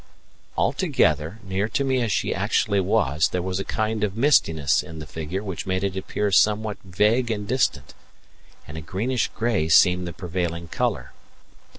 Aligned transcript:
All 0.55 0.73
together, 0.73 1.37
near 1.43 1.69
to 1.69 1.83
me 1.83 2.01
as 2.01 2.11
she 2.11 2.33
actually 2.33 2.79
was, 2.79 3.27
there 3.29 3.43
was 3.43 3.59
a 3.59 3.63
kind 3.63 4.03
of 4.03 4.17
mistiness 4.17 4.81
in 4.81 4.97
the 4.97 5.05
figure 5.05 5.43
which 5.43 5.67
made 5.67 5.83
it 5.83 5.95
appear 5.95 6.31
somewhat 6.31 6.79
vague 6.83 7.29
and 7.29 7.47
distant, 7.47 7.93
and 8.67 8.79
a 8.79 8.81
greenish 8.81 9.27
grey 9.27 9.69
seemed 9.69 10.07
the 10.07 10.11
prevailing 10.13 10.69
colour. 10.69 11.11